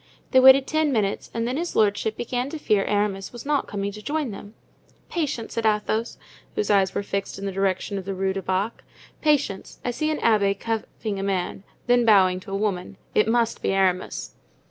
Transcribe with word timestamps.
They 0.31 0.39
waited 0.39 0.65
ten 0.65 0.91
minutes 0.91 1.29
and 1.31 1.47
then 1.47 1.57
his 1.57 1.75
lordship 1.75 2.17
began 2.17 2.49
to 2.49 2.57
fear 2.57 2.83
Aramis 2.85 3.31
was 3.31 3.45
not 3.45 3.67
coming 3.67 3.91
to 3.91 4.01
join 4.01 4.31
them. 4.31 4.55
"Patience," 5.09 5.53
said 5.53 5.63
Athos, 5.67 6.17
whose 6.55 6.71
eyes 6.71 6.95
were 6.95 7.03
fixed 7.03 7.37
in 7.37 7.45
the 7.45 7.51
direction 7.51 7.99
of 7.99 8.05
the 8.05 8.15
Rue 8.15 8.33
du 8.33 8.41
Bac, 8.41 8.83
"patience; 9.21 9.79
I 9.85 9.91
see 9.91 10.09
an 10.09 10.17
abbé 10.17 10.59
cuffing 10.59 11.19
a 11.19 11.23
man, 11.23 11.63
then 11.85 12.03
bowing 12.03 12.39
to 12.39 12.51
a 12.51 12.57
woman; 12.57 12.97
it 13.13 13.27
must 13.27 13.61
be 13.61 13.73
Aramis." 13.73 14.33